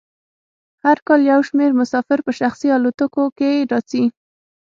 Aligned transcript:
هر 0.85 0.97
کال 1.07 1.21
یو 1.31 1.39
شمیر 1.47 1.71
مسافر 1.81 2.19
په 2.25 2.31
شخصي 2.39 2.67
الوتکو 2.77 3.23
کې 3.37 3.67
راځي 3.71 4.03